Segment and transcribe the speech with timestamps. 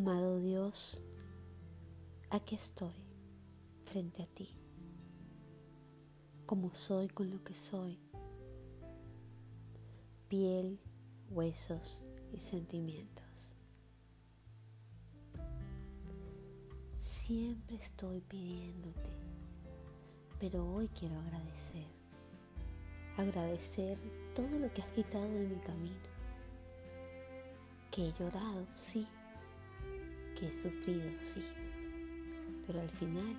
[0.00, 1.02] Dios,
[2.30, 2.94] aquí estoy
[3.84, 4.56] frente a ti,
[6.46, 8.00] como soy con lo que soy,
[10.28, 10.80] piel,
[11.28, 13.54] huesos y sentimientos.
[16.98, 19.10] Siempre estoy pidiéndote,
[20.38, 21.86] pero hoy quiero agradecer.
[23.18, 23.98] Agradecer
[24.34, 26.08] todo lo que has quitado de mi camino.
[27.90, 29.06] Que he llorado, sí,
[30.40, 31.42] que he sufrido, sí.
[32.66, 33.36] Pero al final,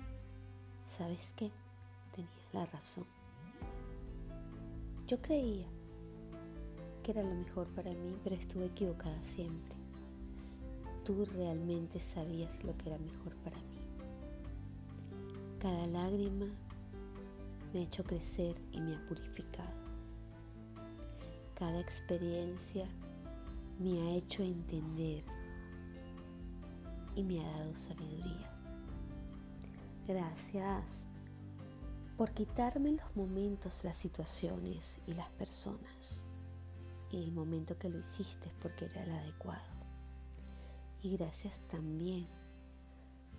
[0.96, 1.50] ¿sabes qué?
[2.14, 3.04] Tenías la razón.
[5.08, 5.66] Yo creía
[7.02, 9.76] que era lo mejor para mí, pero estuve equivocada siempre.
[11.04, 13.78] Tú realmente sabías lo que era mejor para mí.
[15.58, 16.46] Cada lágrima
[17.72, 19.74] me ha hecho crecer y me ha purificado.
[21.56, 22.86] Cada experiencia
[23.80, 25.24] me ha hecho entender
[27.14, 28.50] y me ha dado sabiduría.
[30.06, 31.06] Gracias
[32.16, 36.24] por quitarme los momentos, las situaciones y las personas.
[37.10, 39.62] Y el momento que lo hiciste porque era el adecuado.
[41.02, 42.26] Y gracias también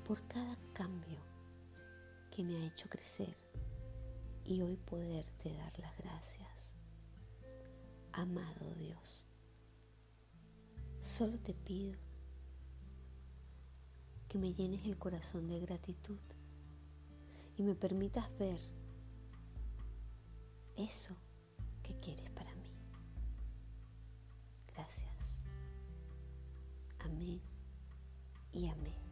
[0.05, 1.19] por cada cambio
[2.29, 3.35] que me ha hecho crecer
[4.45, 6.73] y hoy poderte dar las gracias.
[8.11, 9.25] Amado Dios,
[10.99, 11.97] solo te pido
[14.33, 16.17] que me llenes el corazón de gratitud
[17.55, 18.59] y me permitas ver
[20.75, 21.15] eso
[21.83, 22.73] que quieres para mí.
[24.75, 25.43] Gracias.
[26.97, 27.41] Amén
[28.51, 29.02] y amén.